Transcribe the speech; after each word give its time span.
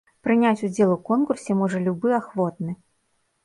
Прыняць 0.27 0.65
удзел 0.67 0.93
у 0.93 0.95
конкурсе 1.11 1.59
можа 1.61 1.85
любы 1.87 2.09
ахвотны. 2.23 2.71